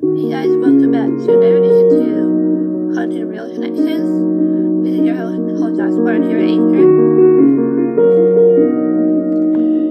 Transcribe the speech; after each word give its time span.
Hey 0.00 0.30
guys, 0.30 0.48
welcome 0.56 0.92
back 0.92 1.08
to 1.08 1.28
another 1.28 1.58
edition 1.58 1.90
to 1.90 2.94
Haunted 2.94 3.28
Real 3.28 3.52
Connections. 3.52 4.82
This 4.82 4.94
is 4.94 5.04
your 5.04 5.14
host, 5.14 5.40
Nicole 5.40 5.76
Joshua, 5.76 6.14
here 6.26 6.38
at 6.38 6.48
Anchor. 6.48 6.88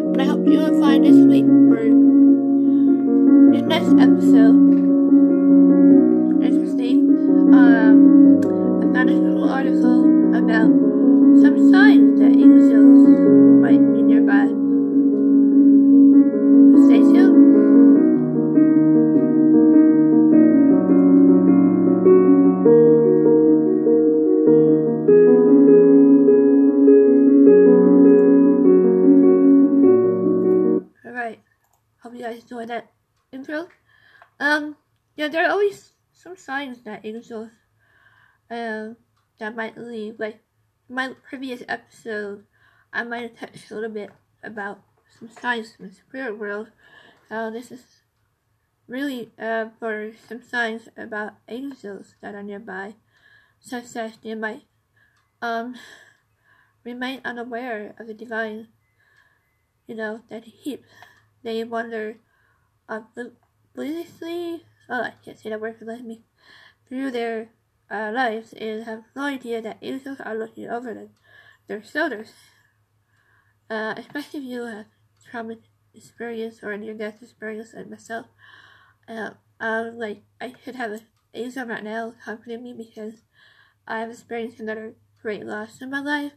And 0.09 0.19
I 0.19 0.25
hope 0.25 0.47
you 0.47 0.57
will 0.57 0.81
find 0.81 1.05
this 1.05 1.13
week 1.13 1.45
for 1.45 1.85
this 3.53 3.61
next 3.69 3.93
episode 4.01 4.57
interesting. 6.41 7.53
Um, 7.53 8.41
I 8.81 8.91
found 8.91 9.09
a 9.11 9.13
cool 9.13 9.47
article 9.47 10.05
about 10.35 10.71
some 11.39 11.69
signs 11.71 12.19
that 12.19 12.31
angels 12.31 13.48
intro. 33.39 33.69
Um, 34.39 34.75
yeah, 35.15 35.27
there 35.27 35.45
are 35.45 35.51
always 35.51 35.93
some 36.11 36.35
signs 36.35 36.83
that 36.83 37.05
angels, 37.05 37.49
um, 38.51 38.97
that 39.39 39.55
might 39.55 39.77
leave. 39.77 40.19
Like, 40.19 40.41
my 40.89 41.15
previous 41.27 41.63
episode, 41.67 42.45
I 42.91 43.03
might 43.03 43.21
have 43.21 43.39
touched 43.39 43.71
a 43.71 43.75
little 43.75 43.89
bit 43.89 44.11
about 44.43 44.81
some 45.17 45.29
signs 45.29 45.75
from 45.75 45.89
the 45.89 45.95
spirit 45.95 46.37
world. 46.37 46.71
Uh, 47.31 47.49
this 47.49 47.71
is 47.71 47.83
really, 48.87 49.31
uh, 49.39 49.69
for 49.79 50.11
some 50.27 50.43
signs 50.43 50.89
about 50.97 51.33
angels 51.47 52.15
that 52.21 52.35
are 52.35 52.43
nearby, 52.43 52.95
such 53.59 53.93
that 53.93 54.17
they 54.21 54.35
might, 54.35 54.63
um, 55.41 55.75
remain 56.83 57.21
unaware 57.23 57.93
of 57.99 58.07
the 58.07 58.13
divine 58.13 58.67
you 59.89 59.95
know, 59.95 60.21
that 60.29 60.45
heap. 60.45 60.85
They 61.41 61.63
wander 61.63 62.17
obliviously, 62.89 64.63
oh, 64.89 65.03
I 65.03 65.13
can't 65.23 65.39
say 65.39 65.49
that 65.49 65.61
word 65.61 65.77
for 65.77 65.85
let 65.85 66.03
me, 66.03 66.23
through 66.87 67.11
their 67.11 67.49
uh, 67.89 68.11
lives 68.13 68.53
and 68.53 68.83
have 68.83 69.03
no 69.15 69.23
idea 69.23 69.61
that 69.61 69.77
angels 69.81 70.19
are 70.19 70.35
looking 70.35 70.69
over 70.69 70.93
them, 70.93 71.09
their 71.67 71.83
shoulders. 71.83 72.31
Uh, 73.69 73.93
especially 73.97 74.39
if 74.39 74.45
you 74.45 74.65
have 74.65 74.87
trauma 75.29 75.55
experience 75.93 76.63
or 76.63 76.75
near-death 76.75 77.21
experience 77.21 77.73
like 77.75 77.89
myself. 77.89 78.25
Uh, 79.07 79.31
um, 79.59 79.97
like, 79.97 80.23
I 80.41 80.49
could 80.49 80.75
have 80.75 80.91
an 80.91 81.01
angel 81.33 81.65
right 81.65 81.83
now 81.83 82.13
comforting 82.23 82.63
me 82.63 82.73
because 82.73 83.21
I've 83.87 84.09
experienced 84.09 84.59
another 84.59 84.95
great 85.21 85.45
loss 85.45 85.81
in 85.81 85.89
my 85.89 85.99
life, 85.99 86.33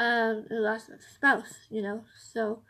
um, 0.00 0.46
the 0.48 0.56
loss 0.56 0.88
of 0.88 0.96
a 0.96 1.02
spouse, 1.02 1.54
you 1.70 1.82
know, 1.82 2.04
so, 2.32 2.62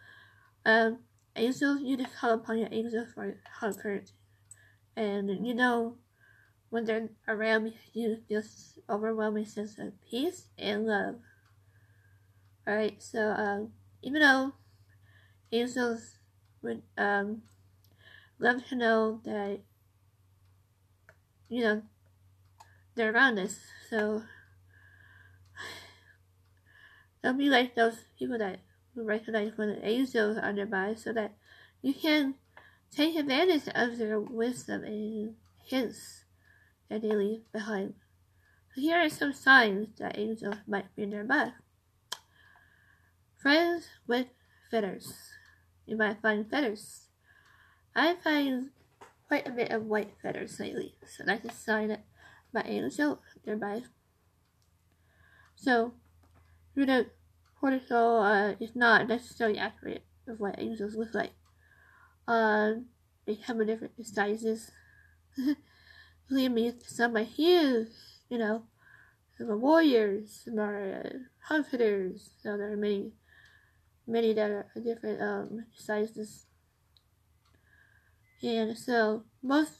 um, 0.64 0.98
angels, 1.38 1.80
you 1.82 1.96
just 1.96 2.14
call 2.16 2.32
upon 2.32 2.58
your 2.58 2.68
angels 2.70 3.08
for 3.14 3.36
comfort. 3.58 4.12
And 4.96 5.46
you 5.46 5.54
know, 5.54 5.96
when 6.70 6.84
they're 6.84 7.08
around 7.26 7.72
you 7.94 8.18
just 8.28 8.78
overwhelming 8.90 9.46
sense 9.46 9.78
of 9.78 9.92
peace 10.10 10.48
and 10.58 10.86
love. 10.86 11.16
Alright, 12.68 13.02
so, 13.02 13.30
um, 13.30 13.72
even 14.02 14.20
though 14.20 14.52
angels 15.50 16.16
would, 16.62 16.82
um, 16.98 17.42
love 18.38 18.66
to 18.68 18.76
know 18.76 19.20
that, 19.24 19.60
you 21.48 21.62
know, 21.62 21.82
they're 22.94 23.12
around 23.12 23.38
us, 23.38 23.58
so, 23.88 24.22
don't 27.22 27.38
be 27.38 27.48
like 27.48 27.74
those 27.74 27.96
people 28.18 28.36
that 28.38 28.58
recognize 29.04 29.52
when 29.56 29.68
the 29.68 29.86
angels 29.86 30.38
are 30.38 30.52
nearby 30.52 30.94
so 30.94 31.12
that 31.12 31.34
you 31.82 31.94
can 31.94 32.34
take 32.90 33.16
advantage 33.16 33.68
of 33.74 33.98
their 33.98 34.18
wisdom 34.18 34.84
and 34.84 35.34
hints 35.64 36.24
that 36.88 37.02
they 37.02 37.14
leave 37.14 37.42
behind. 37.52 37.94
So 38.74 38.80
here 38.80 38.98
are 38.98 39.08
some 39.08 39.32
signs 39.32 39.88
that 39.98 40.18
angels 40.18 40.56
might 40.66 40.94
be 40.96 41.06
nearby. 41.06 41.52
Friends 43.40 43.86
with 44.06 44.26
feathers. 44.70 45.14
You 45.86 45.96
might 45.96 46.20
find 46.20 46.48
feathers. 46.50 47.06
I 47.94 48.14
find 48.14 48.70
quite 49.26 49.46
a 49.46 49.52
bit 49.52 49.70
of 49.70 49.86
white 49.86 50.14
feathers 50.22 50.58
lately, 50.58 50.94
so 51.06 51.24
that's 51.24 51.44
a 51.44 51.52
sign 51.52 51.88
that 51.88 52.04
my 52.52 52.62
angel 52.64 53.20
nearby. 53.46 53.82
So, 55.56 55.92
through 56.74 56.86
the 56.86 57.06
cortisol 57.62 58.22
uh, 58.22 58.56
is 58.60 58.74
not 58.74 59.08
necessarily 59.08 59.58
accurate 59.58 60.04
of 60.26 60.40
what 60.40 60.58
angels 60.58 60.94
look 60.94 61.14
like. 61.14 61.32
Uh, 62.26 62.72
they 63.26 63.36
come 63.36 63.60
in 63.60 63.66
different 63.66 63.94
sizes. 64.06 64.70
Believe 66.28 66.50
me, 66.50 66.72
some 66.86 67.16
are 67.16 67.24
huge, 67.24 67.88
you 68.28 68.38
know, 68.38 68.64
some 69.36 69.50
are 69.50 69.56
warriors, 69.56 70.42
some 70.44 70.58
are 70.58 71.02
uh, 71.04 71.18
comforters, 71.46 72.30
so 72.42 72.56
there 72.56 72.72
are 72.72 72.76
many, 72.76 73.12
many 74.06 74.34
that 74.34 74.50
are 74.50 74.66
different 74.84 75.22
um, 75.22 75.66
sizes. 75.74 76.46
And 78.42 78.76
so, 78.76 79.24
most 79.42 79.72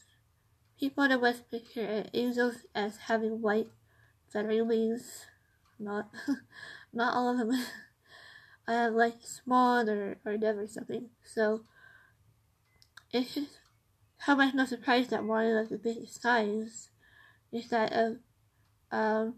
people 0.81 1.05
in 1.05 1.11
the 1.11 1.19
West 1.19 1.51
picture 1.51 2.07
angels 2.15 2.67
as 2.75 2.97
having 2.97 3.43
white 3.43 3.69
feathery 4.33 4.63
wings, 4.63 5.27
not. 5.79 6.09
not 6.93 7.15
all 7.15 7.31
of 7.31 7.39
them 7.39 7.53
I 8.69 8.73
have 8.73 8.95
like 8.95 9.17
small 9.23 9.89
or, 9.89 10.19
or 10.25 10.37
deaf 10.37 10.57
or 10.57 10.67
something. 10.67 11.09
So 11.25 11.63
it's 13.13 13.35
just 13.35 13.59
how 14.19 14.35
much 14.35 14.55
no 14.55 14.67
surprise 14.67 15.09
that 15.09 15.25
one 15.25 15.47
of 15.47 15.69
the 15.71 15.79
biggest 15.79 16.21
signs 16.21 16.91
is 17.53 17.71
that 17.71 17.93
of 17.93 18.19
um 18.93 19.37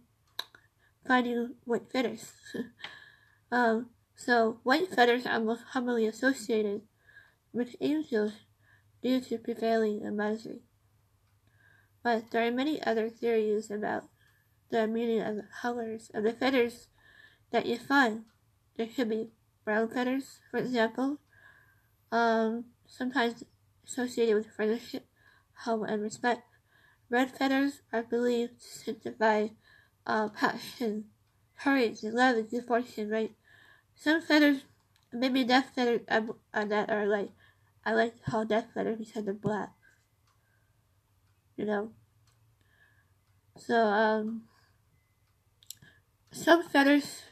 finding 1.07 1.55
white 1.65 1.91
feathers. 1.93 2.33
um 3.53 3.91
so 4.17 4.59
white 4.65 4.93
feathers 4.93 5.27
are 5.27 5.41
most 5.41 5.65
commonly 5.73 6.07
associated 6.07 6.83
with 7.53 7.77
angels 7.81 8.33
due 9.03 9.21
to 9.21 9.39
prevailing 9.39 10.03
imagery. 10.03 10.63
But 12.03 12.31
there 12.31 12.47
are 12.47 12.51
many 12.51 12.83
other 12.83 13.09
theories 13.11 13.71
about 13.71 14.05
the 14.71 14.87
meaning 14.87 15.21
of 15.21 15.37
the 15.37 15.49
colors 15.61 16.11
of 16.15 16.25
the 16.25 16.33
feathers 16.33 16.89
that 17.51 17.67
you 17.67 17.79
find. 17.79 18.25
There 18.77 18.87
could 18.87 19.09
be 19.09 19.31
brown 19.65 19.89
feathers, 19.89 20.41
for 20.51 20.59
example, 20.59 21.19
um, 22.13 22.67
sometimes 22.87 23.45
associated 23.87 24.35
with 24.35 24.55
friendship, 24.55 25.07
home, 25.65 25.85
and 25.85 26.03
respect. 26.03 26.43
Red 27.09 27.37
feathers 27.37 27.83
are 27.93 28.03
believed 28.03 28.61
to 28.61 28.79
signify 28.79 29.49
uh, 30.07 30.29
passion, 30.29 31.07
courage, 31.59 32.03
and 32.03 32.15
love, 32.15 32.37
and 32.37 32.51
good 32.51 32.67
fortune, 32.67 33.11
right? 33.11 33.33
Some 33.95 34.23
feathers, 34.23 34.63
maybe 35.13 35.45
death 35.45 35.73
feathers, 35.75 36.03
uh, 36.09 36.23
uh, 36.55 36.65
that 36.65 36.89
are 36.89 37.07
like, 37.07 37.31
I 37.85 37.93
like 37.93 38.23
call 38.25 38.45
death 38.45 38.69
feathers 38.75 38.99
because 38.99 39.25
they're 39.25 39.35
black. 39.35 39.71
You 41.57 41.67
know? 41.67 41.91
So, 43.57 43.77
um, 43.77 44.45
some 46.33 46.63
feathers 46.63 47.23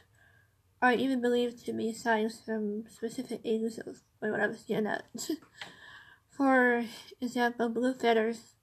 are 0.81 0.93
even 0.93 1.21
believed 1.21 1.65
to 1.65 1.73
be 1.73 1.93
signs 1.93 2.41
from 2.45 2.85
specific 2.89 3.41
angels, 3.43 3.79
or 4.21 4.31
what 4.31 4.39
I 4.39 4.47
was 4.47 4.63
getting 4.63 4.87
at. 4.87 5.03
For 6.29 6.85
example, 7.19 7.69
blue 7.69 7.93
feathers 7.93 8.55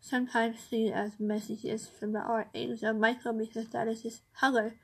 sometimes 0.00 0.60
seen 0.60 0.92
as 0.92 1.18
messages 1.18 1.88
from 1.88 2.12
the 2.12 2.20
archangel 2.20 2.92
Michael 2.92 3.32
because 3.32 3.68
that 3.70 3.88
is 3.88 4.02
his 4.02 4.20
color, 4.38 4.74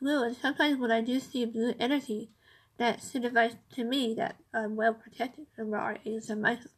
blue. 0.00 0.22
And 0.22 0.36
sometimes 0.36 0.78
when 0.78 0.90
I 0.90 1.00
do 1.00 1.18
see 1.18 1.44
blue 1.46 1.74
energy, 1.80 2.30
that 2.78 3.02
signifies 3.02 3.56
to 3.74 3.84
me 3.84 4.14
that 4.14 4.36
I'm 4.52 4.76
well 4.76 4.94
protected 4.94 5.46
from 5.54 5.70
the 5.70 5.78
archangel 5.78 6.36
Michael. 6.36 6.70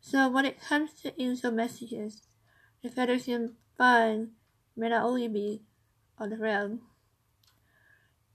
So 0.00 0.28
when 0.28 0.44
it 0.44 0.60
comes 0.60 0.92
to 1.02 1.20
angel 1.20 1.52
messages, 1.52 2.22
the 2.82 2.88
feathers 2.88 3.28
you 3.28 3.54
find 3.76 4.30
may 4.76 4.88
not 4.88 5.04
only 5.04 5.28
be 5.28 5.62
on 6.18 6.30
the 6.30 6.36
ground, 6.36 6.80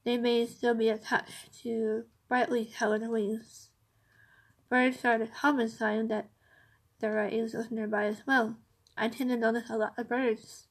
they 0.03 0.17
may 0.17 0.45
still 0.45 0.75
be 0.75 0.89
attached 0.89 1.61
to 1.63 2.05
brightly 2.27 2.65
colored 2.65 3.07
wings. 3.07 3.69
Birds 4.69 5.03
are 5.05 5.17
the 5.17 5.27
common 5.27 5.69
sign 5.69 6.07
that 6.07 6.29
there 6.99 7.19
are 7.19 7.27
angels 7.27 7.71
nearby 7.71 8.05
as 8.05 8.21
well. 8.25 8.57
I 8.97 9.09
tend 9.09 9.29
to 9.29 9.37
notice 9.37 9.69
a 9.69 9.77
lot 9.77 9.93
of 9.97 10.07
birds. 10.07 10.67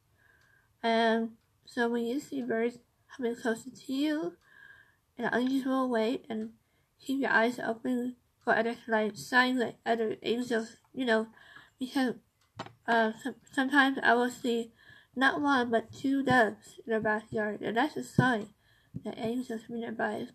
And 0.82 1.32
so 1.64 1.88
when 1.88 2.04
you 2.04 2.20
see 2.20 2.42
birds 2.42 2.78
coming 3.14 3.36
closer 3.36 3.70
to 3.70 3.92
you 3.92 4.36
in 5.16 5.24
an 5.24 5.34
unusual 5.34 5.88
way 5.88 6.22
and 6.28 6.50
keep 7.00 7.20
your 7.20 7.30
eyes 7.30 7.58
open 7.58 8.16
for 8.42 8.54
other 8.54 8.76
like 8.88 9.16
signs 9.16 9.58
like 9.58 9.76
other 9.86 10.16
angels, 10.22 10.76
you 10.92 11.04
know, 11.04 11.28
because 11.78 12.14
uh, 12.86 13.12
sometimes 13.52 13.98
I 14.02 14.14
will 14.14 14.30
see 14.30 14.72
not 15.16 15.40
one 15.40 15.70
but 15.70 15.92
two 15.92 16.22
doves 16.22 16.80
in 16.86 16.92
the 16.92 17.00
backyard, 17.00 17.60
and 17.60 17.76
that's 17.76 17.96
a 17.96 18.04
sign 18.04 18.48
that 19.04 19.18
angels 19.18 19.62
are 19.68 19.76
nearby. 19.76 20.28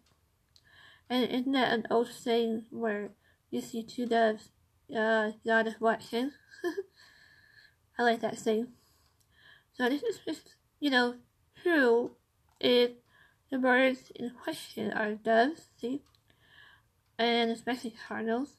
And 1.09 1.29
isn't 1.29 1.51
that 1.53 1.73
an 1.73 1.87
old 1.89 2.09
saying 2.09 2.65
where 2.69 3.09
you 3.49 3.61
see 3.61 3.83
two 3.83 4.05
doves, 4.05 4.49
uh, 4.95 5.31
God 5.45 5.67
is 5.67 5.79
watching? 5.79 6.31
I 7.99 8.03
like 8.03 8.21
that 8.21 8.37
saying. 8.37 8.67
So 9.73 9.89
this 9.89 10.03
is 10.03 10.19
just, 10.25 10.55
you 10.79 10.89
know, 10.89 11.15
true 11.63 12.11
if 12.59 12.91
the 13.49 13.57
birds 13.57 14.11
in 14.15 14.31
question 14.43 14.91
are 14.91 15.15
doves, 15.15 15.69
see? 15.79 16.01
And 17.17 17.49
especially 17.51 17.95
cardinals, 18.07 18.53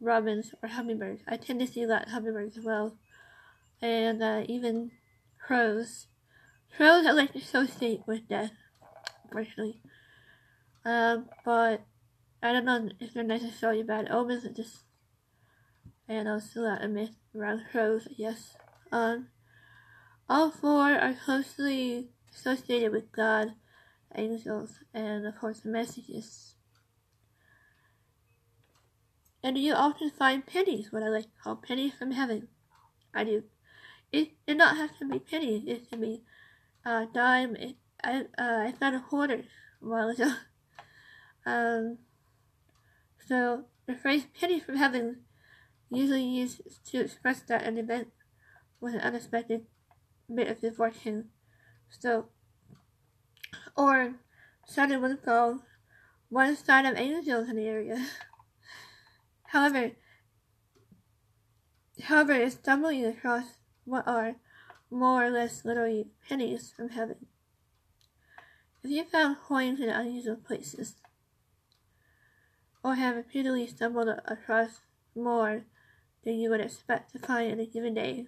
robins, 0.00 0.54
or 0.62 0.68
hummingbirds. 0.68 1.22
I 1.28 1.36
tend 1.36 1.60
to 1.60 1.66
see 1.66 1.82
a 1.82 1.86
lot 1.86 2.06
of 2.06 2.12
hummingbirds 2.12 2.58
as 2.58 2.64
well. 2.64 2.96
And 3.80 4.22
uh, 4.22 4.42
even 4.48 4.90
crows. 5.48 6.08
Crows 6.76 7.06
I 7.06 7.12
like 7.12 7.32
to 7.32 7.38
associate 7.38 8.02
with 8.06 8.28
death, 8.28 8.52
unfortunately. 9.24 9.80
Um, 10.84 11.30
but 11.42 11.86
I 12.42 12.52
don't 12.52 12.66
know 12.66 12.90
if 13.00 13.14
they're 13.14 13.24
necessarily 13.24 13.82
bad 13.82 14.10
omens 14.10 14.44
or 14.44 14.52
just 14.52 14.84
and 16.06 16.28
also 16.28 16.60
a 16.60 16.62
lot 16.62 16.84
of 16.84 16.90
myth 16.90 17.16
around 17.34 17.62
crows, 17.72 18.08
yes. 18.16 18.56
Um 18.92 19.28
all 20.28 20.50
four 20.50 20.92
are 20.92 21.14
closely 21.14 22.10
associated 22.34 22.92
with 22.92 23.10
God, 23.10 23.54
angels, 24.14 24.80
and 24.92 25.26
of 25.26 25.38
course 25.38 25.60
the 25.60 25.70
messages. 25.70 26.54
And 29.42 29.56
you 29.56 29.72
often 29.72 30.10
find 30.10 30.46
pennies, 30.46 30.92
what 30.92 31.02
I 31.02 31.08
like 31.08 31.24
to 31.24 31.42
call 31.42 31.56
pennies 31.56 31.94
from 31.98 32.10
heaven. 32.10 32.48
I 33.14 33.24
do. 33.24 33.44
It 34.12 34.30
did 34.46 34.56
not 34.56 34.76
have 34.76 34.96
to 34.98 35.08
be 35.08 35.18
pennies, 35.18 35.64
it 35.66 35.90
can 35.90 36.00
be 36.00 36.22
uh, 36.84 37.06
dime. 37.12 37.56
It, 37.56 37.76
I, 38.02 38.20
uh, 38.38 38.68
I 38.68 38.74
found 38.78 38.96
a 38.96 39.00
quarter 39.00 39.44
a 39.82 39.86
while 39.86 40.08
ago. 40.08 40.32
Um, 41.46 41.98
so 43.26 43.64
the 43.86 43.94
phrase 43.94 44.26
penny 44.38 44.60
from 44.60 44.76
heaven 44.76 45.20
usually 45.90 46.24
used 46.24 46.60
to 46.90 47.00
express 47.00 47.40
that 47.42 47.62
an 47.62 47.78
event 47.78 48.08
was 48.80 48.94
an 48.94 49.00
unexpected 49.00 49.66
bit 50.34 50.48
of 50.48 50.60
good 50.60 50.76
fortune. 50.76 51.30
So, 51.88 52.26
or 53.76 54.14
sudden 54.66 55.00
windfall, 55.00 55.60
one 56.28 56.56
sign 56.56 56.86
of 56.86 56.96
angels 56.96 57.48
in 57.48 57.56
the 57.56 57.66
area. 57.66 58.06
however, 59.46 59.92
however, 62.02 62.32
is 62.32 62.54
stumbling 62.54 63.04
across 63.06 63.57
what 63.88 64.06
are 64.06 64.36
more 64.90 65.24
or 65.24 65.30
less 65.30 65.64
literally 65.64 66.06
pennies 66.28 66.72
from 66.76 66.90
heaven. 66.90 67.26
If 68.82 68.90
you 68.90 69.04
found 69.04 69.38
coins 69.38 69.80
in 69.80 69.88
unusual 69.88 70.36
places, 70.36 70.94
or 72.84 72.94
have 72.94 73.16
repeatedly 73.16 73.66
stumbled 73.66 74.08
across 74.24 74.80
more 75.14 75.64
than 76.24 76.38
you 76.38 76.50
would 76.50 76.60
expect 76.60 77.12
to 77.12 77.18
find 77.18 77.50
in 77.50 77.60
a 77.60 77.66
given 77.66 77.94
day. 77.94 78.26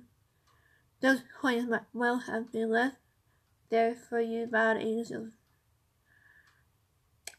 Those 1.01 1.23
coins 1.41 1.69
might 1.69 1.83
well 1.93 2.19
have 2.21 2.53
been 2.53 2.71
left 2.71 2.97
there 3.71 3.95
for 3.95 4.21
you 4.21 4.47
by 4.47 4.75
the 4.75 4.81
angels. 4.81 5.31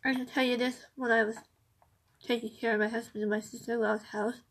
I 0.04 0.14
can 0.14 0.26
tell 0.26 0.44
you 0.44 0.58
this 0.58 0.86
when 0.96 1.12
I 1.12 1.24
was 1.24 1.36
taking 2.26 2.50
care 2.50 2.74
of 2.74 2.80
my 2.80 2.88
husband 2.88 3.24
and 3.24 3.32
my 3.32 3.40
sister-in-law's 3.40 4.04
house, 4.12 4.42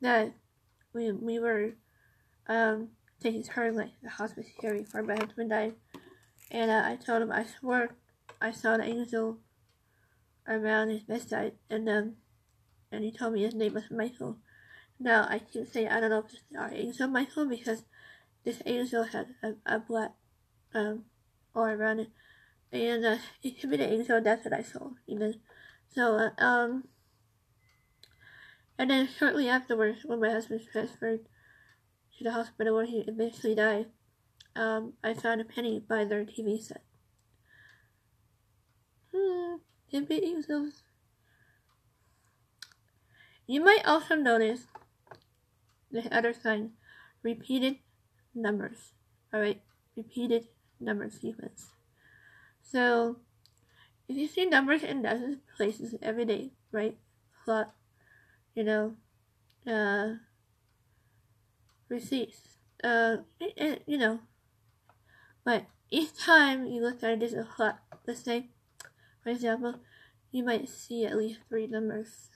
that 0.00 0.34
we 0.92 1.10
we 1.10 1.38
were 1.38 1.72
um, 2.48 2.88
taking 3.22 3.42
turns 3.42 3.76
like 3.76 3.92
the 4.02 4.10
hospice 4.10 4.46
caring 4.60 4.84
for 4.84 5.02
my 5.02 5.14
husband 5.16 5.50
died, 5.50 5.74
and 6.50 6.70
uh, 6.70 6.82
I 6.84 6.96
told 6.96 7.22
him 7.22 7.32
I 7.32 7.44
swore 7.44 7.90
I 8.40 8.50
saw 8.50 8.74
an 8.74 8.80
angel 8.80 9.38
around 10.48 10.90
his 10.90 11.02
bedside, 11.02 11.52
and 11.70 11.88
um, 11.88 12.14
and 12.90 13.04
he 13.04 13.12
told 13.12 13.34
me 13.34 13.42
his 13.42 13.54
name 13.54 13.74
was 13.74 13.90
Michael. 13.90 14.38
Now 14.98 15.26
I 15.28 15.38
can 15.38 15.66
say 15.66 15.86
I 15.86 16.00
don't 16.00 16.10
know 16.10 16.20
if 16.20 16.32
it's 16.32 16.42
our 16.58 16.72
angel 16.72 17.08
Michael 17.08 17.46
because 17.46 17.84
this 18.44 18.62
angel 18.66 19.04
had 19.04 19.34
a, 19.42 19.54
a 19.66 19.78
black 19.78 20.12
um 20.74 21.04
all 21.54 21.64
around 21.64 22.00
it, 22.00 22.10
and 22.72 23.04
uh, 23.04 23.18
it 23.42 23.60
could 23.60 23.70
be 23.70 23.76
the 23.76 23.92
angel. 23.92 24.20
That's 24.20 24.44
what 24.44 24.54
I 24.54 24.62
saw 24.62 24.90
even. 25.06 25.40
So 25.94 26.16
uh, 26.16 26.42
um, 26.42 26.88
and 28.78 28.90
then 28.90 29.08
shortly 29.18 29.48
afterwards, 29.48 30.00
when 30.04 30.20
my 30.20 30.30
husband 30.30 30.62
transferred 30.72 31.20
to 32.22 32.30
the 32.30 32.34
hospital 32.34 32.76
where 32.76 32.86
he 32.86 33.04
eventually 33.08 33.54
died, 33.54 33.86
um, 34.54 34.94
I 35.02 35.14
found 35.14 35.40
a 35.40 35.44
penny 35.44 35.80
by 35.80 36.04
their 36.04 36.24
TV 36.24 36.62
set. 36.62 36.82
Hmm 39.14 39.56
beating 40.00 40.42
those. 40.48 40.82
You 43.46 43.62
might 43.62 43.84
also 43.84 44.14
notice 44.14 44.66
the 45.90 46.08
other 46.16 46.32
sign, 46.32 46.72
repeated 47.22 47.76
numbers. 48.34 48.92
Alright, 49.34 49.60
repeated 49.96 50.48
number 50.80 51.10
sequence. 51.10 51.70
So, 52.62 53.16
if 54.08 54.16
you 54.16 54.26
see 54.28 54.46
numbers 54.46 54.82
in 54.82 55.02
dozens 55.02 55.34
of 55.36 55.56
places 55.56 55.94
every 56.00 56.24
day, 56.24 56.52
right? 56.70 56.96
A 57.46 57.50
lot, 57.50 57.74
you 58.54 58.64
know, 58.64 58.94
uh, 59.66 60.14
receipts, 61.92 62.56
uh, 62.82 63.18
it, 63.38 63.84
you 63.86 63.98
know, 63.98 64.20
but 65.44 65.66
each 65.90 66.16
time 66.18 66.66
you 66.66 66.80
look 66.80 67.02
at 67.04 67.10
it, 67.10 67.22
it's 67.22 67.34
a 67.34 67.46
lot 67.58 67.78
the 68.06 68.16
same 68.16 68.48
for 69.22 69.30
example, 69.30 69.76
you 70.32 70.44
might 70.44 70.68
see 70.68 71.06
at 71.06 71.16
least 71.16 71.40
three 71.48 71.66
numbers. 71.66 72.28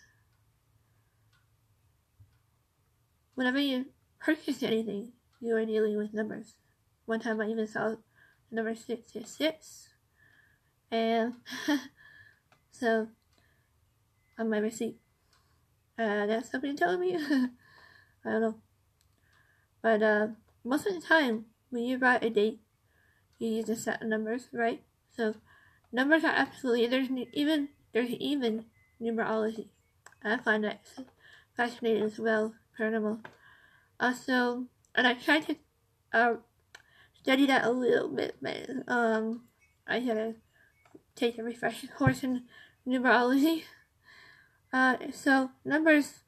Whenever 3.34 3.58
you 3.58 3.86
purchase 4.20 4.62
anything, 4.62 5.12
you 5.40 5.56
are 5.56 5.64
dealing 5.64 5.96
with 5.96 6.14
numbers. 6.14 6.54
One 7.06 7.20
time 7.20 7.40
I 7.40 7.48
even 7.48 7.66
saw 7.66 7.96
number 8.50 8.74
666. 8.74 9.88
And 10.90 11.34
so, 12.70 13.08
on 14.38 14.48
my 14.48 14.58
receipt. 14.58 14.96
Uh, 15.98 16.26
that's 16.26 16.50
somebody 16.50 16.74
telling 16.74 17.00
me. 17.00 17.16
I 18.24 18.30
don't 18.30 18.40
know. 18.40 18.54
But 19.86 20.02
uh, 20.02 20.26
most 20.64 20.84
of 20.88 20.94
the 20.94 21.00
time, 21.00 21.44
when 21.70 21.84
you 21.84 21.96
write 21.96 22.24
a 22.24 22.28
date, 22.28 22.58
you 23.38 23.50
use 23.50 23.68
a 23.68 23.76
set 23.76 24.02
of 24.02 24.08
numbers, 24.08 24.48
right? 24.52 24.82
So 25.16 25.36
Numbers 25.92 26.24
are 26.24 26.34
absolutely 26.34 26.88
there's 26.88 27.08
even 27.32 27.68
there's 27.92 28.10
even 28.10 28.64
numerology. 29.00 29.68
I 30.24 30.38
find 30.38 30.64
that 30.64 30.80
fascinating 31.56 32.02
as 32.02 32.18
well, 32.18 32.54
paranormal. 32.76 33.24
Also, 34.00 34.64
and 34.96 35.06
I 35.06 35.14
tried 35.14 35.46
to 35.46 35.56
uh, 36.12 36.34
study 37.22 37.46
that 37.46 37.64
a 37.64 37.70
little 37.70 38.08
bit, 38.08 38.38
but 38.42 38.68
um, 38.88 39.42
I 39.86 40.00
had 40.00 40.14
to 40.16 40.34
take 41.14 41.38
a 41.38 41.44
refresher 41.44 41.86
course 41.96 42.24
in 42.24 42.42
numerology. 42.84 43.62
Uh, 44.72 44.96
so 45.12 45.50
numbers 45.64 46.24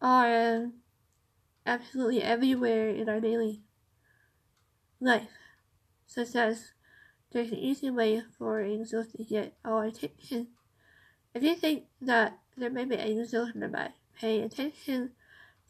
are 0.00 0.54
um, 0.54 0.74
absolutely 1.66 2.22
everywhere 2.22 2.88
in 2.88 3.08
our 3.08 3.20
daily 3.20 3.62
life, 5.00 5.30
such 6.06 6.34
as 6.34 6.72
there's 7.32 7.52
an 7.52 7.58
easy 7.58 7.90
way 7.90 8.22
for 8.38 8.60
angels 8.60 9.12
to 9.16 9.24
get 9.24 9.56
our 9.64 9.84
attention. 9.84 10.48
If 11.34 11.42
you 11.42 11.54
think 11.54 11.84
that 12.00 12.38
there 12.56 12.70
may 12.70 12.84
be 12.84 12.96
angels 12.96 13.54
nearby, 13.54 13.90
pay 14.18 14.42
attention 14.42 15.12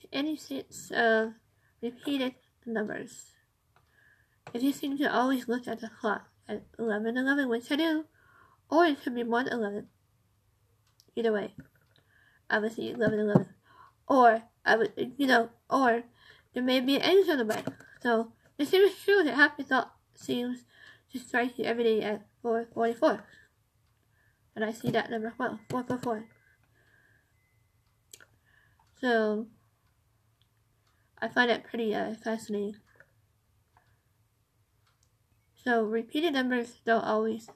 to 0.01 0.09
any 0.13 0.37
sense 0.37 0.91
of 0.91 1.35
repeated 1.83 2.35
numbers. 2.65 3.33
If 4.55 4.63
you 4.63 4.73
seem 4.73 4.99
to 4.99 5.15
always 5.15 5.49
look 5.49 5.69
at 5.69 5.81
the 5.81 5.91
clock 6.01 6.29
at 6.49 6.63
11 6.79 7.17
11, 7.17 7.49
which 7.49 7.71
I 7.71 7.77
do, 7.77 8.05
or 8.71 8.87
it 8.87 9.03
could 9.03 9.15
be 9.15 9.23
1 9.23 9.49
11. 9.49 9.87
Either 11.17 11.33
way, 11.33 11.55
I 12.49 12.59
would 12.59 12.73
see 12.73 12.91
11 12.91 13.21
11. 13.21 13.47
Or, 14.09 14.43
I 14.65 14.77
would, 14.77 15.15
you 15.19 15.27
know, 15.27 15.51
or 15.71 16.05
there 16.55 16.63
may 16.63 16.81
be 16.81 16.97
an 16.97 17.03
angel 17.03 17.37
nearby. 17.37 17.63
So, 18.03 18.33
it 18.59 18.69
seems 18.69 18.95
true 19.05 19.23
that 19.23 19.35
happy 19.35 19.63
thought 19.63 19.93
seems 20.15 20.65
to 21.13 21.19
strike 21.19 21.59
you 21.59 21.65
every 21.65 21.85
day 21.85 22.03
at 22.03 22.27
444. 22.43 23.25
And 24.57 24.65
I 24.65 24.73
see 24.73 24.91
that 24.91 25.11
number 25.11 25.35
well, 25.39 25.61
444. 25.71 26.27
So, 29.01 29.47
I 31.21 31.29
find 31.29 31.51
it 31.51 31.65
pretty 31.65 31.95
uh, 31.95 32.15
fascinating. 32.15 32.77
So, 35.55 35.83
repeated 35.83 36.33
numbers 36.33 36.81
don't 36.85 37.05
always, 37.05 37.49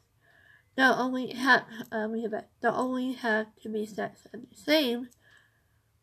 don't 0.76 0.99
only 0.99 1.33
have, 1.33 1.64
um, 1.90 2.14
don't 2.62 2.76
only 2.76 3.12
have 3.12 3.47
to 3.62 3.68
be 3.68 3.87
sets 3.87 4.26
of 4.33 4.42
the 4.50 4.56
same 4.56 5.09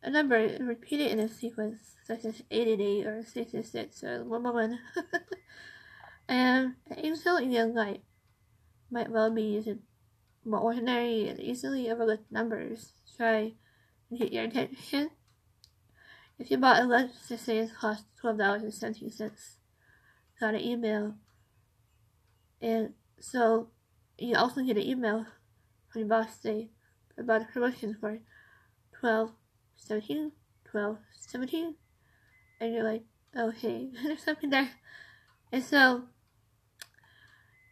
a 0.03 0.10
number 0.10 0.58
repeated 0.60 1.12
in 1.12 1.20
a 1.20 1.27
sequence, 1.27 1.96
such 2.05 2.25
as 2.25 2.41
88 2.50 3.05
or 3.05 3.24
66 3.24 4.03
or 4.03 4.24
111. 4.24 4.79
and 6.27 6.75
an 6.89 6.98
angel 6.98 7.38
in 7.38 7.51
young 7.51 7.74
light 7.74 8.01
might 8.89 9.12
well 9.12 9.31
be 9.31 9.43
using 9.43 9.79
more 10.43 10.60
ordinary 10.60 11.27
and 11.29 11.39
easily 11.39 11.89
overlooked 11.89 12.31
numbers 12.31 12.93
try 13.15 13.53
and 14.10 14.20
get 14.20 14.34
your 14.34 14.46
attention. 14.46 15.12
If 16.39 16.50
you 16.50 16.58
bought 16.58 16.81
a 16.81 16.86
lunch 16.86 17.12
to 17.27 17.38
say 17.38 17.60
it 17.60 17.72
cost 17.79 18.05
$12.17, 18.24 19.31
got 20.39 20.55
an 20.55 20.62
email, 20.62 21.13
and 22.60 22.93
so 23.20 23.67
you 24.17 24.36
also 24.36 24.63
get 24.63 24.77
an 24.77 24.84
email 24.84 25.27
from 25.91 26.00
your 26.01 26.10
boss 26.10 26.29
say 26.41 26.70
about 27.17 27.43
a 27.43 27.46
promotion 27.46 27.96
for 28.00 28.20
12 29.00 29.31
17 29.82 30.32
12 30.66 30.98
17 31.20 31.76
and 32.60 32.74
you're 32.74 32.84
like 32.84 33.04
oh 33.36 33.52
hey 33.52 33.90
there's 34.04 34.24
something 34.24 34.50
there 34.50 34.70
and 35.52 35.64
so 35.64 36.04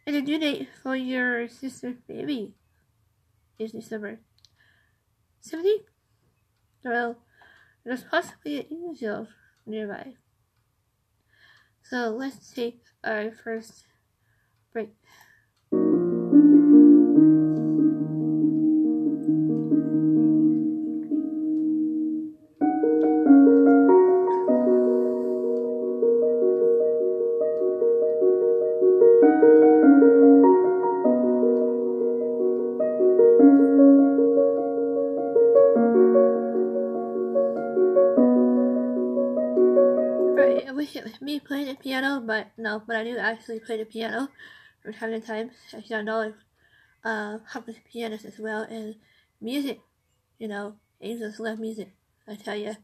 and 0.06 0.16
the 0.16 0.22
due 0.22 0.38
date 0.38 0.68
for 0.82 0.96
your 0.96 1.48
sister's 1.48 1.96
baby 2.06 2.54
is 3.58 3.72
December 3.72 4.18
17th. 5.46 5.84
Well, 6.84 7.16
there's 7.84 8.04
possibly 8.04 8.60
an 8.60 8.66
angel 8.70 9.28
nearby. 9.66 10.14
So 11.82 12.10
let's 12.10 12.52
take 12.52 12.80
our 13.04 13.30
first 13.30 13.84
break. 14.72 14.90
Me 41.20 41.40
playing 41.40 41.66
the 41.66 41.74
piano, 41.74 42.20
but 42.24 42.48
no, 42.56 42.82
but 42.86 42.96
I 42.96 43.04
do 43.04 43.18
actually 43.18 43.60
play 43.60 43.78
the 43.78 43.84
piano 43.84 44.28
from 44.82 44.92
time 44.94 45.12
to 45.12 45.20
time. 45.20 45.50
Actually, 45.74 45.96
I 45.96 46.02
know 46.02 46.34
uh, 47.04 47.38
public 47.52 47.84
pianist 47.90 48.24
as 48.24 48.38
well, 48.38 48.62
and 48.62 48.96
music, 49.40 49.80
you 50.38 50.48
know, 50.48 50.76
angels 51.00 51.40
love 51.40 51.58
music, 51.58 51.90
I 52.28 52.34
tell 52.34 52.56
you. 52.56 52.76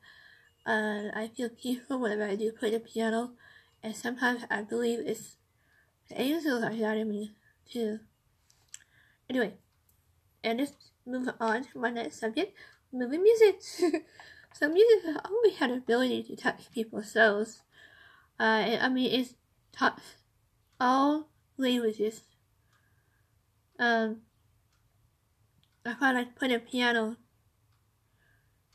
Uh, 0.67 1.11
I 1.15 1.31
feel 1.37 1.49
peaceful 1.49 2.01
whenever 2.01 2.25
I 2.25 2.37
do 2.37 2.51
play 2.53 2.71
the 2.71 2.81
piano, 2.81 3.33
and 3.83 3.95
sometimes 3.95 4.43
I 4.51 4.63
believe 4.63 5.01
it's 5.01 5.37
the 6.09 6.21
angels 6.21 6.63
are 6.63 6.71
guiding 6.71 7.09
me 7.09 7.33
too. 7.71 8.01
Anyway, 9.29 9.55
and 10.43 10.59
let's 10.59 10.73
move 11.05 11.29
on 11.41 11.65
to 11.65 11.79
my 11.79 11.91
next 11.91 12.21
subject, 12.21 12.57
movie 12.93 13.19
music. 13.19 13.61
so 14.53 14.69
music 14.69 15.05
has 15.05 15.17
always 15.25 15.57
had 15.57 15.71
ability 15.71 16.23
to 16.25 16.37
touch 16.37 16.71
people's 16.73 17.13
souls. 17.13 17.63
Uh, 18.39 18.77
I 18.81 18.89
mean, 18.89 19.11
it's 19.13 19.35
taught 19.73 20.01
all 20.81 21.29
languages. 21.57 22.23
Um, 23.79 24.23
I 25.87 25.95
find 25.95 26.17
like 26.17 26.35
playing 26.37 26.61
piano. 26.61 27.17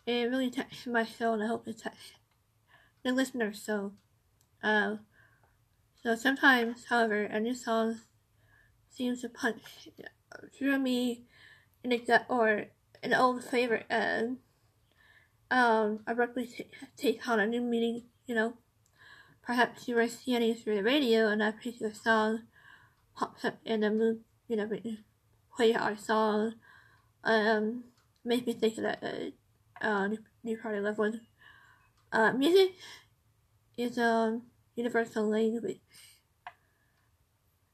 It 0.06 0.30
really 0.30 0.50
touched 0.50 0.88
my 0.88 1.06
soul, 1.06 1.34
and 1.36 1.44
I 1.44 1.48
hope 1.48 1.68
it 1.68 1.78
touched 1.78 2.14
the 3.04 3.12
listener. 3.14 3.54
So, 3.54 3.94
uh, 4.64 4.98
so 6.04 6.16
sometimes, 6.16 6.86
however, 6.86 7.24
a 7.24 7.40
new 7.40 7.54
song 7.56 8.00
seems 8.90 9.22
to 9.22 9.30
punch 9.30 9.90
through 10.58 10.80
me 10.80 11.26
in 11.84 11.92
the 11.92 12.00
gut, 12.00 12.26
or 12.30 12.66
an 13.04 13.14
old 13.14 13.44
favorite, 13.44 13.86
and 13.90 14.38
um, 15.52 16.00
abruptly 16.08 16.48
t- 16.48 16.68
take 16.98 17.28
on 17.28 17.40
a 17.40 17.48
new 17.48 17.62
meaning. 17.62 18.04
You 18.26 18.36
know. 18.36 18.54
Perhaps 19.44 19.88
you 19.88 19.96
were 19.96 20.08
scanning 20.08 20.56
through 20.56 20.76
the 20.76 20.84
radio 20.84 21.28
and 21.28 21.42
a 21.42 21.52
particular 21.52 21.94
song 21.94 22.44
pops 23.16 23.44
up 23.44 23.58
in 23.66 23.82
the 23.82 23.90
mood, 23.90 24.22
you 24.48 24.56
know, 24.56 24.70
play 25.56 25.74
our 25.74 25.98
song. 25.98 26.54
Um, 27.24 27.86
makes 28.24 28.46
me 28.46 28.54
think 28.54 28.78
of 28.78 28.84
that 28.84 29.04
uh, 29.82 29.86
uh, 29.86 30.10
new 30.44 30.58
party 30.58 30.80
loved 30.80 30.98
one. 30.98 31.22
Uh, 32.12 32.34
music 32.34 32.76
is 33.78 33.98
a 33.98 34.04
um, 34.04 34.42
universal 34.76 35.28
language. 35.28 35.80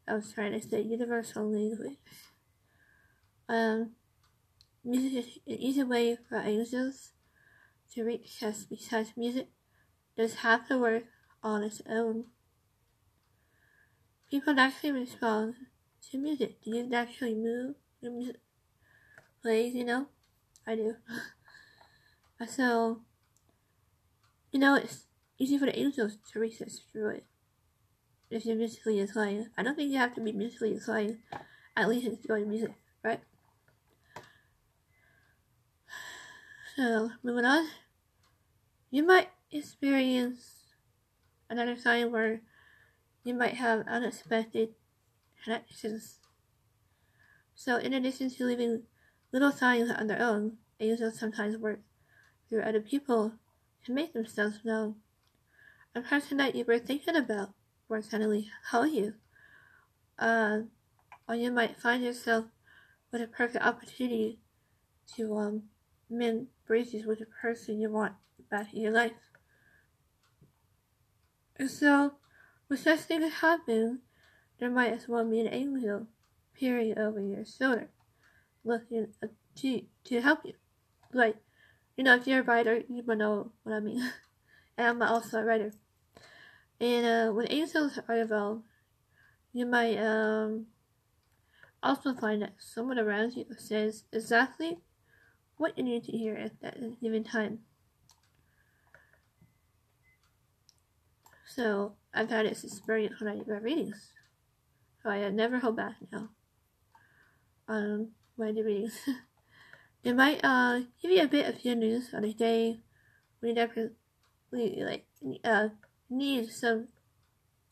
I 0.07 0.13
was 0.13 0.31
trying 0.31 0.53
to 0.53 0.65
say 0.65 0.81
universal 0.81 1.51
language. 1.51 1.97
Um, 3.49 3.91
music 4.83 5.17
is 5.17 5.39
an 5.47 5.53
easy 5.53 5.83
way 5.83 6.17
for 6.29 6.37
angels 6.37 7.11
to 7.93 8.03
reach 8.03 8.41
us 8.41 8.63
because 8.63 9.13
music 9.17 9.49
does 10.17 10.35
half 10.35 10.69
the 10.69 10.77
work 10.77 11.03
on 11.43 11.63
its 11.63 11.81
own. 11.89 12.25
People 14.29 14.59
actually 14.59 14.91
respond 14.91 15.55
to 16.11 16.17
music. 16.17 16.61
Do 16.63 16.71
you 16.71 16.89
actually 16.93 17.35
move 17.35 17.75
your 18.01 18.11
music 18.11 18.37
plays, 19.41 19.73
you 19.73 19.85
know? 19.85 20.07
I 20.65 20.75
do. 20.75 20.95
so, 22.47 23.01
you 24.51 24.59
know, 24.59 24.75
it's 24.75 25.05
easy 25.37 25.57
for 25.57 25.65
the 25.65 25.79
angels 25.79 26.17
to 26.33 26.43
us 26.43 26.81
through 26.91 27.09
it. 27.09 27.25
If 28.29 28.45
you're 28.45 28.57
musically 28.57 28.99
inclined. 28.99 29.49
I 29.57 29.63
don't 29.63 29.75
think 29.75 29.91
you 29.91 29.99
have 29.99 30.15
to 30.15 30.21
be 30.21 30.33
musically 30.33 30.73
inclined. 30.73 31.19
At 31.77 31.87
least 31.87 32.07
enjoy 32.07 32.43
music, 32.45 32.73
right? 33.03 33.21
So, 36.75 37.09
moving 37.23 37.45
on. 37.45 37.67
You 38.91 39.01
might 39.01 39.29
experience 39.51 40.56
another 41.49 41.75
time 41.75 42.11
where 42.11 42.41
you 43.23 43.33
might 43.33 43.55
have 43.55 43.87
unexpected 43.87 44.69
connections. 45.43 46.19
So, 47.55 47.77
in 47.77 47.93
addition 47.93 48.29
to 48.29 48.45
leaving 48.45 48.83
little 49.31 49.51
signs 49.51 49.91
on 49.91 50.07
their 50.07 50.21
own, 50.21 50.57
angels 50.79 51.19
sometimes 51.19 51.57
work 51.57 51.79
through 52.47 52.61
other 52.61 52.81
people 52.81 53.33
to 53.85 53.91
make 53.91 54.13
themselves 54.13 54.59
known. 54.63 54.95
A 55.95 56.01
person 56.01 56.37
that 56.37 56.55
you 56.55 56.63
were 56.65 56.79
thinking 56.79 57.15
about 57.15 57.53
will 57.89 58.01
suddenly 58.01 58.49
call 58.69 58.85
you. 58.85 59.15
Uh, 60.19 60.59
or 61.27 61.35
you 61.35 61.51
might 61.51 61.79
find 61.81 62.03
yourself 62.03 62.45
with 63.11 63.21
a 63.21 63.27
perfect 63.27 63.65
opportunity 63.65 64.39
to 65.15 65.37
um, 65.37 65.63
mend 66.09 66.47
bridges 66.65 67.05
with 67.05 67.19
the 67.19 67.25
person 67.25 67.79
you 67.79 67.89
want 67.89 68.13
back 68.49 68.73
in 68.73 68.81
your 68.81 68.91
life. 68.91 69.11
So, 71.65 72.13
when 72.67 72.77
such 72.77 72.99
things 73.01 73.33
happen, 73.33 74.01
there 74.59 74.69
might 74.69 74.93
as 74.93 75.07
well 75.07 75.25
be 75.25 75.39
an 75.39 75.53
angel 75.53 76.07
peering 76.53 76.97
over 76.97 77.19
your 77.19 77.45
shoulder, 77.45 77.89
looking 78.63 79.07
to 79.55 79.81
to 80.03 80.21
help 80.21 80.45
you. 80.45 80.53
Like, 81.13 81.37
you 81.95 82.03
know, 82.03 82.15
if 82.15 82.27
you're 82.27 82.41
a 82.41 82.43
writer, 82.43 82.83
you 82.87 83.01
might 83.05 83.17
know 83.17 83.51
what 83.63 83.73
I 83.73 83.79
mean. 83.79 83.99
and 84.77 84.87
I'm 84.87 85.01
also 85.01 85.39
a 85.39 85.45
writer. 85.45 85.71
And 86.79 87.05
uh, 87.05 87.33
when 87.33 87.51
angels 87.51 87.99
are 88.07 88.17
involved, 88.17 88.63
you 89.51 89.65
might 89.65 89.97
um, 89.97 90.67
also 91.81 92.13
find 92.13 92.43
that 92.43 92.53
someone 92.59 92.99
around 92.99 93.33
you 93.33 93.45
says 93.57 94.03
exactly 94.11 94.77
what 95.57 95.75
you 95.75 95.83
need 95.83 96.03
to 96.03 96.11
hear 96.11 96.35
at 96.35 96.61
that 96.61 97.01
given 97.01 97.23
time. 97.23 97.59
So 101.47 101.93
I've 102.13 102.29
had 102.29 102.45
this 102.45 102.63
experience 102.63 103.19
when 103.19 103.31
I 103.31 103.37
do 103.37 103.51
my 103.51 103.59
readings. 103.59 104.13
So 105.01 105.09
I 105.09 105.29
never 105.29 105.59
hold 105.59 105.77
back 105.77 105.95
now. 106.11 106.29
on 107.67 108.11
my 108.37 108.47
I 108.47 108.51
readings. 108.51 108.99
it 110.03 110.15
might 110.15 110.43
uh 110.43 110.81
give 111.01 111.11
you 111.11 111.23
a 111.23 111.27
bit 111.27 111.47
of 111.47 111.61
good 111.61 111.77
news 111.77 112.13
on 112.13 112.23
a 112.23 112.33
day 112.33 112.79
when 113.39 113.49
you 113.49 113.55
definitely 113.55 114.83
like 114.83 115.05
uh 115.43 115.69
need 116.09 116.49
some 116.51 116.87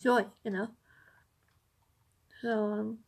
joy, 0.02 0.26
you 0.44 0.52
know. 0.52 0.70
So 2.42 2.50
um 2.50 3.00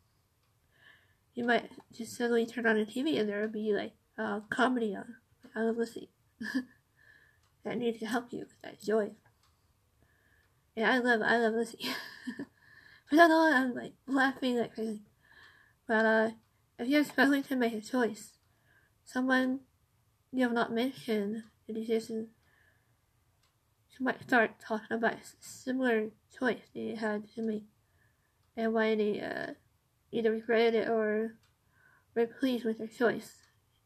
you 1.33 1.45
might 1.45 1.69
just 1.93 2.17
suddenly 2.17 2.45
turn 2.45 2.65
on 2.65 2.77
the 2.77 2.85
TV 2.85 3.19
and 3.19 3.29
there 3.29 3.41
will 3.41 3.47
be 3.47 3.73
like 3.73 3.93
a 4.17 4.23
uh, 4.23 4.39
comedy 4.49 4.95
on. 4.95 5.15
I 5.55 5.61
love 5.61 5.77
listening. 5.77 6.07
that 7.63 7.77
needs 7.77 7.99
to 7.99 8.07
help 8.07 8.33
you 8.33 8.39
with 8.39 8.61
that 8.63 8.81
joy. 8.81 9.11
Yeah, 10.77 10.91
I 10.91 10.99
love 10.99 11.23
I 11.23 11.37
love 11.39 11.55
but 13.09 13.19
I 13.19 13.27
know 13.27 13.51
I'm 13.51 13.73
like 13.73 13.93
laughing 14.05 14.59
like 14.59 14.75
crazy. 14.75 15.01
But 15.87 16.05
uh, 16.05 16.29
if 16.77 16.87
you're 16.87 17.03
struggling 17.03 17.41
to 17.45 17.55
make 17.55 17.73
a 17.73 17.81
choice, 17.81 18.33
someone 19.03 19.61
you 20.31 20.43
have 20.43 20.53
not 20.53 20.71
mentioned 20.71 21.41
the 21.65 21.73
decision, 21.73 22.27
she 23.89 24.03
might 24.03 24.21
start 24.21 24.59
talking 24.59 24.95
about 24.95 25.13
a 25.13 25.23
similar 25.39 26.09
choice 26.37 26.69
they 26.75 26.93
had 26.93 27.23
to 27.33 27.41
make 27.41 27.65
and 28.55 28.71
why 28.71 28.93
they 28.93 29.19
uh, 29.19 29.53
either 30.11 30.31
regretted 30.31 30.75
it 30.75 30.89
or 30.89 31.37
were 32.15 32.27
pleased 32.27 32.65
with 32.65 32.77
their 32.77 32.87
choice. 32.87 33.37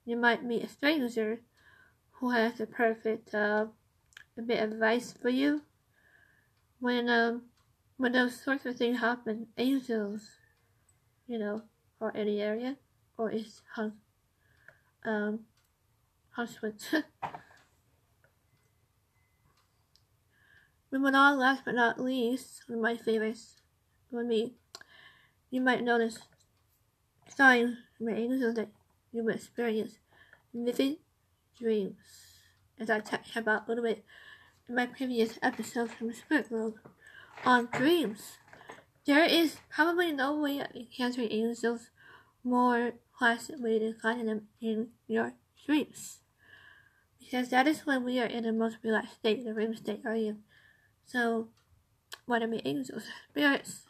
You 0.03 0.17
might 0.17 0.43
meet 0.43 0.65
a 0.65 0.67
stranger 0.67 1.39
who 2.19 2.31
has 2.31 2.59
a 2.59 2.65
perfect 2.65 3.33
uh, 3.33 3.67
bit 4.45 4.61
of 4.61 4.73
advice 4.73 5.13
for 5.13 5.29
you. 5.29 5.61
When 6.81 7.09
um 7.09 7.43
when 7.97 8.13
those 8.13 8.41
sorts 8.41 8.65
of 8.65 8.75
things 8.75 8.99
happen, 8.99 9.47
angels, 9.55 10.27
you 11.27 11.37
know, 11.37 11.61
or 11.99 12.11
any 12.17 12.41
area, 12.41 12.77
or 13.17 13.29
is 13.29 13.61
hung 13.75 13.93
um 15.05 15.41
husband. 16.31 16.83
On, 20.93 21.37
last 21.37 21.63
but 21.65 21.75
not 21.75 22.01
least, 22.01 22.63
one 22.67 22.79
of 22.79 22.83
my 22.83 22.97
favorites 22.97 23.57
for 24.09 24.23
me, 24.23 24.55
you 25.49 25.61
might 25.61 25.83
notice 25.83 26.17
signs 27.29 27.77
from 27.97 28.09
angels 28.09 28.55
that 28.55 28.69
you 29.13 29.23
will 29.23 29.35
experience 29.35 29.99
vivid 30.53 30.97
dreams, 31.57 31.95
as 32.79 32.89
I 32.89 32.99
touched 32.99 33.35
about 33.35 33.67
a 33.67 33.69
little 33.69 33.83
bit 33.83 34.03
in 34.71 34.75
my 34.75 34.85
previous 34.85 35.37
episode 35.43 35.91
from 35.91 36.13
Spirit 36.13 36.49
World 36.49 36.79
on 37.43 37.67
dreams. 37.73 38.37
There 39.05 39.25
is 39.25 39.57
probably 39.69 40.13
no 40.13 40.39
way 40.39 40.59
of 40.59 40.67
encountering 40.73 41.29
angels 41.29 41.89
more 42.41 42.93
classic 43.17 43.57
way 43.59 43.79
than 43.79 43.97
finding 44.01 44.27
them 44.27 44.43
in 44.61 44.87
your 45.07 45.33
dreams. 45.65 46.19
Because 47.19 47.49
that 47.49 47.67
is 47.67 47.85
when 47.85 48.05
we 48.05 48.17
are 48.21 48.25
in 48.25 48.43
the 48.43 48.53
most 48.53 48.77
relaxed 48.81 49.15
state, 49.15 49.43
the 49.43 49.53
REM 49.53 49.75
state, 49.75 50.03
are 50.05 50.15
you? 50.15 50.37
So, 51.05 51.49
what 52.25 52.41
are 52.41 52.47
my 52.47 52.61
angels? 52.63 53.03
Spirits, 53.29 53.81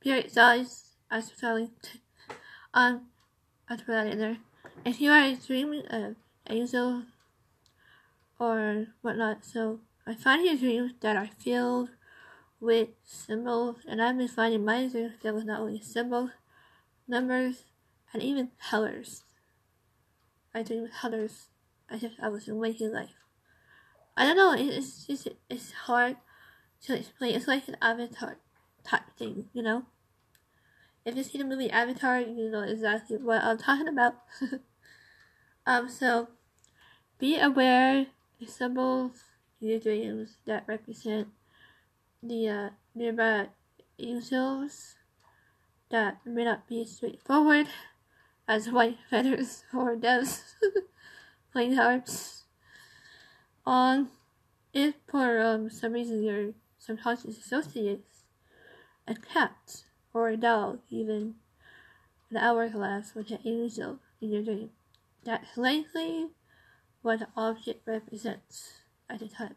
spirit 0.00 0.32
size, 0.32 0.96
as 1.12 1.30
telling, 1.30 1.70
um, 2.74 3.02
I 3.68 3.76
put 3.76 3.86
that 3.86 4.08
in 4.08 4.18
there. 4.18 4.38
If 4.84 5.00
you 5.00 5.12
are 5.12 5.32
dreaming 5.36 5.86
of 5.90 6.16
angels 6.50 7.04
or 8.40 8.88
whatnot, 9.00 9.44
so 9.44 9.78
I 10.06 10.14
find 10.14 10.44
your 10.44 10.56
dreams 10.56 10.92
that 11.00 11.16
are 11.16 11.30
filled 11.38 11.88
with 12.60 12.88
symbols, 13.04 13.78
and 13.88 14.02
I've 14.02 14.18
been 14.18 14.28
finding 14.28 14.64
my 14.64 14.86
dreams 14.86 15.14
filled 15.20 15.36
with 15.36 15.46
not 15.46 15.60
only 15.60 15.80
symbols, 15.80 16.30
numbers, 17.08 17.64
and 18.12 18.22
even 18.22 18.50
colors. 18.70 19.24
I 20.54 20.62
dream 20.62 20.88
colors 20.88 21.48
as 21.88 22.04
if 22.04 22.12
I 22.22 22.28
was 22.28 22.46
in 22.48 22.58
waking 22.58 22.92
life. 22.92 23.14
I 24.16 24.26
don't 24.26 24.36
know, 24.36 24.52
it's 24.52 25.06
just, 25.06 25.28
it's 25.48 25.72
hard 25.72 26.16
to 26.82 26.98
explain. 26.98 27.34
It's 27.34 27.48
like 27.48 27.66
an 27.66 27.76
avatar 27.80 28.36
type 28.84 29.16
thing, 29.16 29.46
you 29.54 29.62
know? 29.62 29.86
If 31.04 31.16
you 31.16 31.22
see 31.22 31.38
the 31.38 31.44
movie 31.44 31.70
Avatar, 31.70 32.20
you 32.20 32.50
know 32.50 32.62
exactly 32.62 33.18
what 33.18 33.42
I'm 33.42 33.58
talking 33.58 33.88
about. 33.88 34.14
um, 35.66 35.88
so 35.88 36.28
be 37.18 37.38
aware 37.38 38.06
the 38.40 38.46
symbols 38.46 39.22
dreams 39.64 40.36
that 40.46 40.64
represent 40.66 41.28
the 42.22 42.48
uh, 42.48 42.68
nearby 42.94 43.48
angels 43.98 44.96
that 45.90 46.18
may 46.24 46.44
not 46.44 46.66
be 46.68 46.84
straightforward 46.84 47.68
as 48.48 48.70
white 48.70 48.98
feathers 49.08 49.64
or 49.74 49.96
doves, 49.96 50.56
plain 51.52 51.74
hearts. 51.74 52.44
On 53.66 54.08
if 54.72 54.94
for 55.08 55.40
um, 55.40 55.70
some 55.70 55.92
reason 55.92 56.22
your 56.22 56.52
subconscious 56.78 57.38
associates 57.38 58.24
a 59.06 59.14
cat 59.14 59.84
or 60.12 60.28
a 60.28 60.36
dog, 60.36 60.80
even 60.90 61.34
an 62.30 62.36
hourglass 62.36 63.14
with 63.14 63.30
an 63.30 63.38
angel 63.44 63.98
in 64.20 64.30
your 64.30 64.42
dream. 64.42 64.70
That's 65.24 65.56
likely 65.56 66.28
what 67.02 67.20
the 67.20 67.28
object 67.36 67.86
represents 67.86 68.83
at 69.08 69.20
the 69.20 69.28
time. 69.28 69.56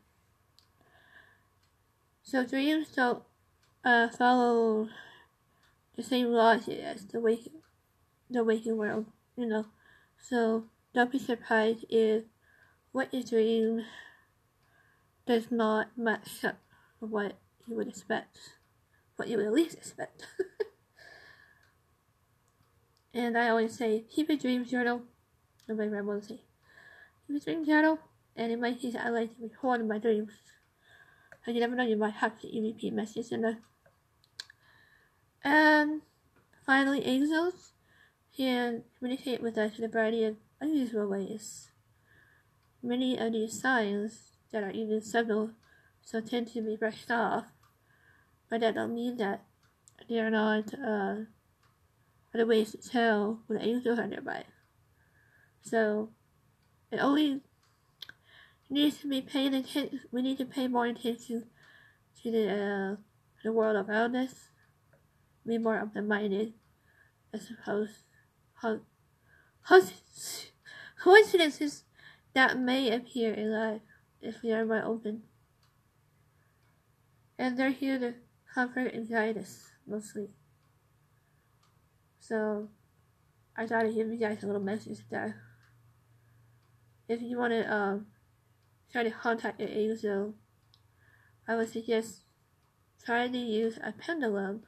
So 2.24 2.46
dreams 2.46 2.90
don't 2.96 3.24
uh, 3.84 4.10
follow 4.10 4.90
the 5.96 6.04
same 6.04 6.28
logic 6.28 6.80
as 6.80 7.06
the 7.06 7.20
waking, 7.20 7.62
the 8.30 8.44
waking 8.44 8.78
world, 8.78 9.06
you 9.38 9.46
know. 9.46 9.66
So 10.20 10.66
don't 10.94 11.12
be 11.12 11.20
surprised 11.20 11.86
if 11.90 12.24
what 12.92 13.14
you 13.14 13.24
dream 13.24 13.86
does 15.26 15.52
not 15.52 15.98
match 15.98 16.44
up 16.44 16.58
with 17.00 17.12
what 17.12 17.38
you 17.68 17.76
would 17.76 17.88
expect 17.88 18.38
what 19.18 19.28
you 19.28 19.38
would 19.38 19.52
least 19.52 19.76
expect. 19.76 20.26
and 23.14 23.38
I 23.38 23.50
always 23.50 23.78
say, 23.78 24.06
keep 24.10 24.30
a 24.30 24.38
dream 24.38 24.64
journal. 24.64 25.02
My 25.68 25.76
grandma 25.76 26.14
would 26.14 26.24
say, 26.24 26.40
keep 27.28 27.42
a 27.42 27.44
dream 27.44 27.66
journal. 27.66 28.00
And 28.38 28.52
in 28.52 28.62
my 28.62 28.74
case, 28.74 28.96
I 28.96 29.10
like 29.10 29.36
to 29.36 29.44
record 29.44 29.88
my 29.88 29.98
dreams. 29.98 30.32
And 31.46 31.56
you 31.56 31.62
never 31.62 31.76
know, 31.76 31.84
you 31.84 31.98
might 31.98 32.14
have 32.16 32.40
the 32.42 32.48
EVP 32.48 32.94
message 32.94 33.32
in 33.32 33.42
there. 33.42 33.60
And 35.44 36.02
finally, 36.66 37.04
angels 37.06 37.74
can 38.36 38.84
communicate 38.98 39.42
with 39.42 39.58
us 39.58 39.78
in 39.78 39.84
a 39.84 39.88
variety 39.90 40.24
of 40.24 40.38
unusual 40.62 41.10
ways. 41.10 41.72
Many 42.84 43.18
of 43.18 43.34
these 43.34 43.60
signs 43.60 44.32
that 44.52 44.64
are 44.64 44.72
even 44.72 45.02
subtle, 45.02 45.52
so 46.02 46.22
tend 46.22 46.54
to 46.54 46.62
be 46.62 46.78
brushed 46.78 47.12
off 47.12 47.46
but 48.50 48.62
that 48.62 48.76
don't 48.76 48.94
mean 48.94 49.18
that 49.18 49.44
they 50.10 50.20
are 50.20 50.30
not 50.30 50.74
uh, 50.74 51.16
other 52.34 52.46
ways 52.46 52.72
to 52.72 52.78
tell 52.78 53.42
when 53.48 53.62
angels 53.62 54.00
are 54.00 54.08
nearby. 54.08 54.44
So 55.62 56.12
it 56.92 56.98
only 56.98 57.42
needs 58.70 58.98
to 59.02 59.08
be 59.08 59.22
paying 59.22 59.54
attention. 59.54 60.02
We 60.12 60.22
need 60.22 60.38
to 60.40 60.46
pay 60.46 60.68
more 60.68 60.86
attention 60.86 61.46
to 62.22 62.32
the 62.32 62.52
uh, 62.52 62.96
the 63.44 63.52
world 63.52 63.88
around 63.88 64.16
us. 64.16 64.50
Be 65.46 65.58
more 65.58 65.80
open-minded, 65.80 66.54
I 67.34 67.38
suppose. 67.38 68.04
How, 68.62 68.80
how, 69.62 69.82
coincidences 71.02 71.84
that 72.34 72.60
may 72.60 72.92
appear 72.92 73.34
in 73.34 73.52
life 73.52 73.82
if 74.22 74.42
we 74.44 74.52
are 74.52 74.66
more 74.66 74.84
open. 74.84 75.24
And 77.40 77.58
they're 77.58 77.70
here 77.70 78.00
to 78.00 78.16
comfort 78.54 78.94
and 78.94 79.10
guidance 79.10 79.70
mostly. 79.86 80.30
So 82.20 82.68
I 83.56 83.68
thought 83.68 83.86
I'd 83.86 83.96
give 83.96 84.08
you 84.08 84.18
guys 84.18 84.44
a 84.44 84.48
little 84.48 84.62
message 84.62 85.00
there. 85.10 85.42
If 87.08 87.22
you 87.22 87.38
want 87.38 87.54
to 87.54 87.74
um, 87.74 88.08
try 88.92 89.04
to 89.04 89.12
contact 89.12 89.60
your 89.60 89.70
angel, 89.70 90.34
I 91.48 91.56
would 91.56 91.72
suggest 91.72 92.22
trying 93.04 93.34
to 93.34 93.40
use 93.40 93.78
a 93.84 93.92
pendulum 93.92 94.64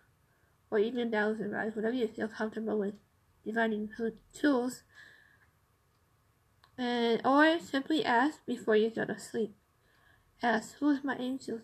or 0.71 0.79
even 0.79 0.99
a 0.99 1.05
dowsing 1.05 1.51
rods, 1.51 1.75
whatever 1.75 1.95
you 1.95 2.08
feel 2.08 2.27
comfortable 2.27 2.77
with 2.77 2.95
divining 3.45 3.89
tools. 4.34 4.84
And 6.77 7.21
or 7.25 7.60
simply 7.60 8.05
ask 8.05 8.45
before 8.45 8.75
you 8.75 8.89
go 8.89 9.03
to 9.05 9.19
sleep. 9.19 9.55
Ask, 10.41 10.75
who 10.79 10.91
is 10.91 11.03
my 11.03 11.17
angel? 11.17 11.60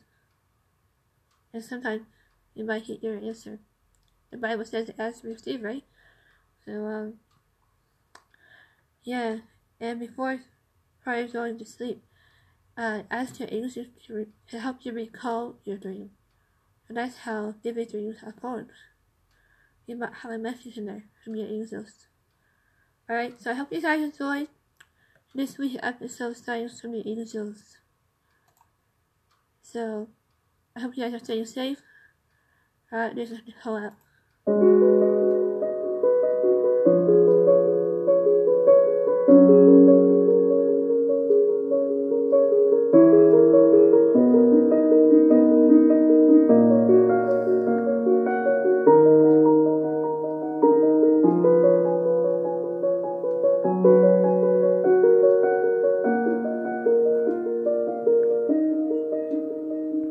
And 1.53 1.63
sometimes 1.63 2.01
you 2.53 2.65
might 2.65 2.85
get 2.85 3.01
your 3.01 3.17
answer. 3.17 3.59
The 4.31 4.37
Bible 4.37 4.65
says 4.65 4.87
to 4.87 5.01
ask 5.01 5.23
receive, 5.23 5.63
right? 5.63 5.83
So, 6.65 6.85
um, 6.85 7.13
yeah. 9.03 9.37
And 9.79 9.99
before, 9.99 10.41
prior 11.01 11.27
to 11.27 11.31
going 11.31 11.57
to 11.59 11.65
sleep, 11.65 12.03
uh, 12.77 13.03
ask 13.09 13.39
your 13.39 13.49
angels 13.51 13.88
to, 14.07 14.27
to 14.49 14.59
help 14.59 14.77
you 14.81 14.91
recall 14.91 15.55
your 15.63 15.77
dream. 15.77 16.11
And 16.88 16.97
that's 16.97 17.17
how 17.19 17.55
vivid 17.63 17.91
dreams 17.91 18.17
are 18.25 18.33
formed. 18.39 18.69
You 19.88 19.95
might 19.95 20.13
have 20.21 20.31
a 20.31 20.38
message 20.38 20.77
in 20.77 20.85
there 20.85 21.03
from 21.23 21.35
your 21.35 21.47
angels. 21.47 22.07
Alright, 23.09 23.41
so 23.41 23.51
I 23.51 23.53
hope 23.53 23.71
you 23.71 23.81
guys 23.81 24.01
enjoyed 24.01 24.47
this 25.33 25.57
week's 25.57 25.77
episode, 25.83 26.31
of 26.31 26.38
Signs 26.38 26.81
from 26.81 26.93
the 26.93 27.07
Angels. 27.07 27.77
So, 29.61 30.07
I 30.75 30.81
hope 30.81 30.95
you 30.95 31.03
guys 31.03 31.13
are 31.13 31.23
staying 31.23 31.45
safe. 31.45 31.81
Alright, 32.91 33.15
this 33.15 33.31
is 33.31 33.39
Nicole 33.45 33.77
out. 33.77 34.94